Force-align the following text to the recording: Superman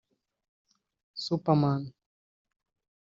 Superman 1.25 1.83